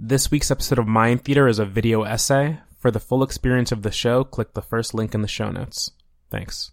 [0.00, 2.60] This week's episode of Mind Theater is a video essay.
[2.78, 5.90] For the full experience of the show, click the first link in the show notes.
[6.30, 6.70] Thanks.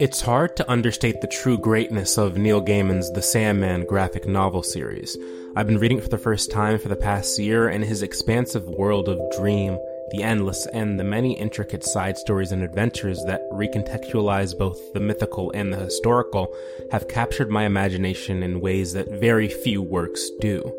[0.00, 5.14] It's hard to understate the true greatness of Neil Gaiman's The Sandman graphic novel series.
[5.54, 8.66] I've been reading it for the first time for the past year, and his expansive
[8.66, 9.78] world of dream,
[10.10, 15.50] the endless, and the many intricate side stories and adventures that recontextualize both the mythical
[15.52, 16.54] and the historical
[16.90, 20.72] have captured my imagination in ways that very few works do.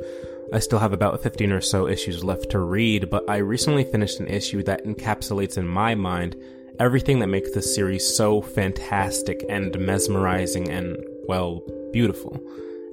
[0.53, 4.19] I still have about 15 or so issues left to read, but I recently finished
[4.19, 6.35] an issue that encapsulates in my mind
[6.79, 11.61] everything that makes this series so fantastic and mesmerizing and, well,
[11.93, 12.39] beautiful.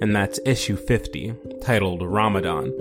[0.01, 2.73] And that's issue 50, titled Ramadan,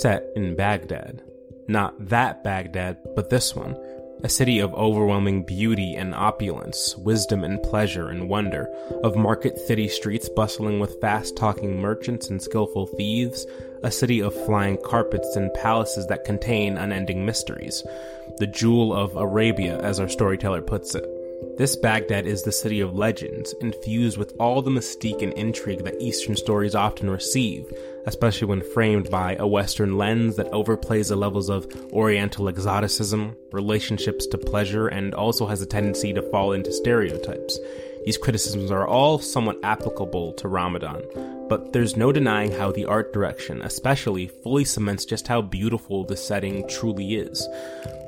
[0.00, 1.22] set in Baghdad.
[1.70, 3.76] Not that Baghdad, but this one.
[4.24, 8.66] A city of overwhelming beauty and opulence, wisdom and pleasure and wonder,
[9.04, 13.46] of market city streets bustling with fast talking merchants and skillful thieves,
[13.84, 17.84] a city of flying carpets and palaces that contain unending mysteries.
[18.38, 21.19] The jewel of Arabia, as our storyteller puts it.
[21.56, 26.00] This Baghdad is the city of legends, infused with all the mystique and intrigue that
[26.00, 27.70] Eastern stories often receive,
[28.06, 34.26] especially when framed by a Western lens that overplays the levels of Oriental exoticism, relationships
[34.26, 37.58] to pleasure, and also has a tendency to fall into stereotypes.
[38.04, 41.02] These criticisms are all somewhat applicable to Ramadan,
[41.48, 46.16] but there's no denying how the art direction, especially, fully cements just how beautiful the
[46.16, 47.46] setting truly is.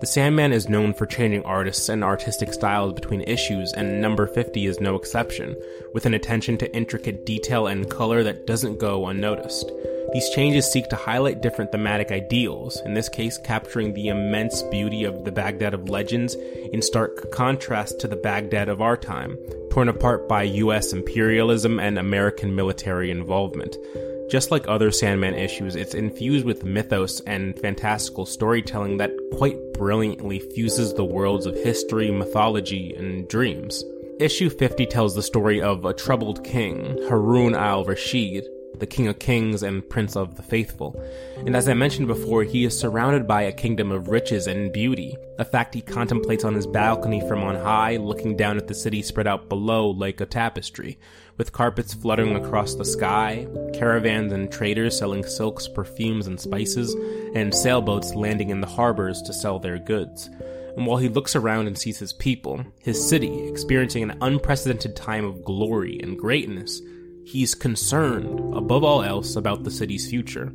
[0.01, 4.67] The Sandman is known for changing artists and artistic styles between issues, and number 50
[4.67, 5.55] is no exception,
[5.93, 9.71] with an attention to intricate detail and color that doesn't go unnoticed.
[10.13, 15.05] These changes seek to highlight different thematic ideals, in this case, capturing the immense beauty
[15.05, 19.39] of the Baghdad of legends in stark contrast to the Baghdad of our time,
[19.73, 23.75] torn apart by US imperialism and American military involvement.
[24.31, 30.41] Just like other Sandman issues, it's infused with mythos and fantastical storytelling that quite brilliantly
[30.41, 33.83] fuses the worlds of history, mythology, and dreams.
[34.21, 38.47] Issue 50 tells the story of a troubled king, Harun al Rashid,
[38.79, 41.01] the King of Kings and Prince of the Faithful.
[41.39, 45.17] And as I mentioned before, he is surrounded by a kingdom of riches and beauty,
[45.39, 49.03] a fact he contemplates on his balcony from on high, looking down at the city
[49.03, 50.99] spread out below like a tapestry,
[51.37, 56.95] with carpets fluttering across the sky, caravans and traders selling silks, perfumes, and spices,
[57.35, 60.29] and sailboats landing in the harbors to sell their goods.
[60.77, 65.25] And while he looks around and sees his people, his city, experiencing an unprecedented time
[65.25, 66.81] of glory and greatness,
[67.25, 70.53] He's concerned, above all else, about the city's future.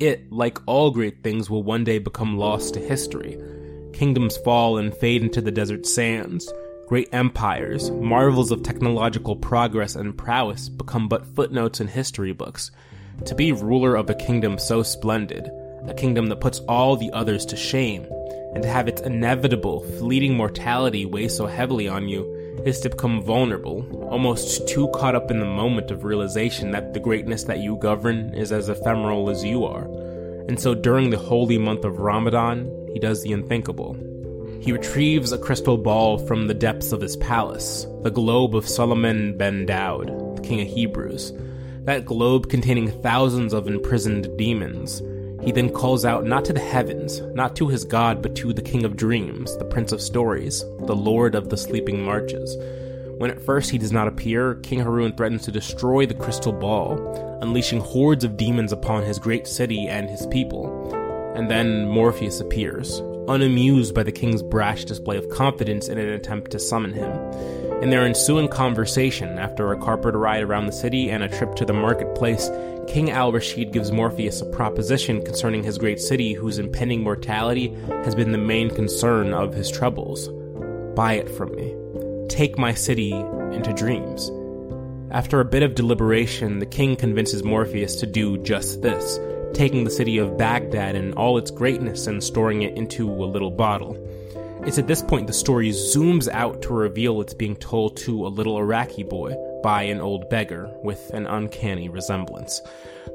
[0.00, 3.38] It, like all great things, will one day become lost to history.
[3.92, 6.50] Kingdoms fall and fade into the desert sands.
[6.88, 12.70] Great empires, marvels of technological progress and prowess become but footnotes in history books.
[13.26, 15.50] To be ruler of a kingdom so splendid,
[15.86, 18.06] a kingdom that puts all the others to shame,
[18.54, 23.22] and to have its inevitable, fleeting mortality weigh so heavily on you, is to become
[23.22, 27.76] vulnerable, almost too caught up in the moment of realization that the greatness that you
[27.76, 29.84] govern is as ephemeral as you are.
[30.48, 33.94] And so during the holy month of Ramadan, he does the unthinkable.
[34.60, 39.38] He retrieves a crystal ball from the depths of his palace, the globe of Solomon
[39.38, 41.32] ben Daud, the king of Hebrews.
[41.84, 45.00] That globe containing thousands of imprisoned demons,
[45.42, 48.62] he then calls out not to the heavens, not to his god, but to the
[48.62, 52.56] king of dreams, the prince of stories, the lord of the sleeping marches.
[53.20, 57.38] When at first he does not appear, King Harun threatens to destroy the crystal ball,
[57.42, 60.94] unleashing hordes of demons upon his great city and his people.
[61.36, 66.50] And then Morpheus appears, unamused by the king's brash display of confidence in an attempt
[66.52, 67.10] to summon him.
[67.82, 71.64] In their ensuing conversation, after a carpet ride around the city and a trip to
[71.64, 72.48] the marketplace,
[72.86, 77.74] King Al Rashid gives Morpheus a proposition concerning his great city whose impending mortality
[78.04, 80.28] has been the main concern of his troubles.
[80.96, 81.74] Buy it from me.
[82.28, 84.30] Take my city into dreams.
[85.10, 89.20] After a bit of deliberation, the king convinces Morpheus to do just this,
[89.54, 93.50] taking the city of Baghdad and all its greatness and storing it into a little
[93.50, 93.96] bottle.
[94.66, 98.28] It's at this point the story zooms out to reveal it's being told to a
[98.28, 102.60] little Iraqi boy by an old beggar with an uncanny resemblance.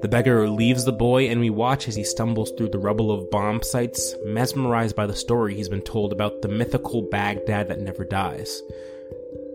[0.01, 3.30] The beggar leaves the boy, and we watch as he stumbles through the rubble of
[3.31, 8.03] bomb sites, mesmerized by the story he's been told about the mythical Baghdad that never
[8.03, 8.62] dies.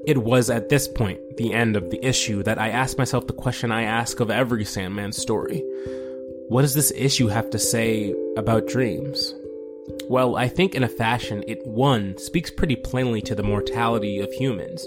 [0.07, 3.33] It was at this point, the end of the issue, that I asked myself the
[3.33, 5.63] question I ask of every Sandman story.
[6.49, 9.35] What does this issue have to say about dreams?
[10.11, 14.33] Well, I think in a fashion, it one speaks pretty plainly to the mortality of
[14.33, 14.85] humans.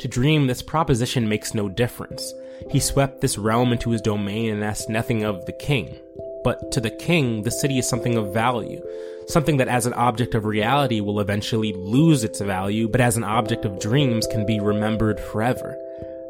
[0.00, 2.34] To dream, this proposition makes no difference.
[2.72, 5.94] He swept this realm into his domain and asked nothing of the king.
[6.42, 8.82] But to the king, the city is something of value,
[9.28, 13.22] something that as an object of reality will eventually lose its value, but as an
[13.22, 15.78] object of dreams can be remembered forever.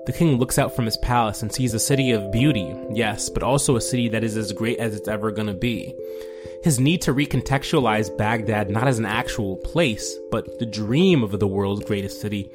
[0.04, 3.42] The king looks out from his palace and sees a city of beauty, yes, but
[3.42, 5.94] also a city that is as great as it's ever gonna be.
[6.64, 11.46] His need to recontextualize Baghdad not as an actual place, but the dream of the
[11.46, 12.50] world's greatest city,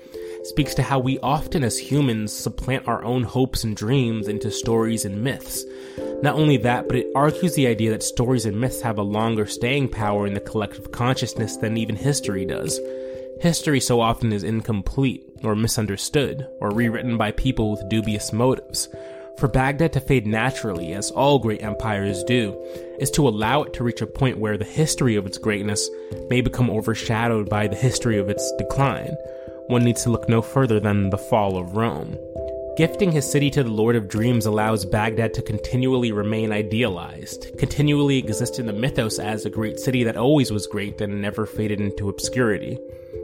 [0.45, 5.05] speaks to how we often as humans supplant our own hopes and dreams into stories
[5.05, 5.63] and myths.
[6.23, 9.45] Not only that, but it argues the idea that stories and myths have a longer
[9.45, 12.79] staying power in the collective consciousness than even history does.
[13.41, 18.89] History so often is incomplete, or misunderstood, or rewritten by people with dubious motives.
[19.39, 22.61] For Baghdad to fade naturally, as all great empires do,
[22.99, 25.89] is to allow it to reach a point where the history of its greatness
[26.29, 29.15] may become overshadowed by the history of its decline.
[29.67, 32.17] One needs to look no further than the fall of Rome.
[32.75, 38.17] Gifting his city to the Lord of Dreams allows Baghdad to continually remain idealized, continually
[38.17, 41.79] exist in the mythos as a great city that always was great and never faded
[41.79, 42.77] into obscurity.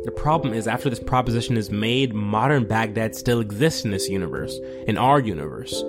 [0.05, 4.55] The problem is, after this proposition is made, modern Baghdad still exists in this universe,
[4.85, 5.83] in our universe.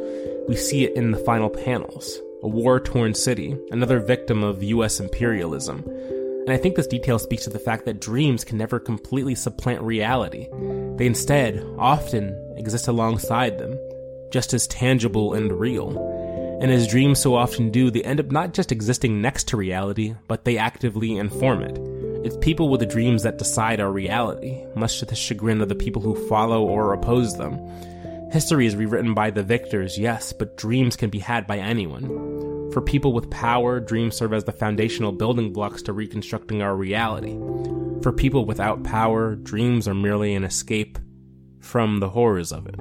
[0.49, 2.19] We see it in the final panels.
[2.43, 5.85] A war torn city, another victim of US imperialism.
[6.47, 9.83] And I think this detail speaks to the fact that dreams can never completely supplant
[9.83, 10.49] reality.
[10.97, 13.79] They instead often exist alongside them,
[14.31, 15.91] just as tangible and real.
[16.62, 20.15] And as dreams so often do, they end up not just existing next to reality,
[20.27, 21.96] but they actively inform it.
[22.26, 25.76] It's people with the dreams that decide our reality, much to the chagrin of the
[25.76, 27.56] people who follow or oppose them.
[28.32, 32.73] History is rewritten by the victors, yes, but dreams can be had by anyone.
[32.73, 37.38] For people with power, dreams serve as the foundational building blocks to reconstructing our reality.
[38.02, 40.99] For people without power, dreams are merely an escape
[41.61, 42.75] from the horrors of it.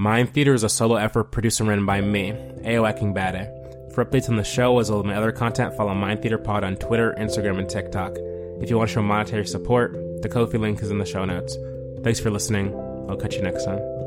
[0.00, 3.92] Mind Theater is a solo effort produced and written by me, Ao Akingbade.
[3.92, 6.64] For updates on the show as well as my other content, follow Mind Theater Pod
[6.64, 8.16] on Twitter, Instagram, and TikTok.
[8.62, 9.92] If you want to show monetary support,
[10.22, 11.54] the Ko-fi link is in the show notes.
[12.02, 12.74] Thanks for listening.
[13.10, 13.99] I'll catch you next time.